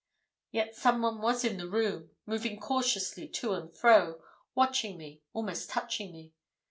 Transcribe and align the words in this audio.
"Yet, 0.49 0.73
someone 0.75 1.21
was 1.21 1.45
in 1.45 1.57
the 1.57 1.69
room, 1.69 2.09
moving 2.25 2.59
cautiously 2.59 3.27
to 3.27 3.53
and 3.53 3.77
fro, 3.77 4.19
watching 4.55 4.97
me, 4.97 5.21
almost 5.31 5.69
touching 5.69 6.11
me. 6.11 6.33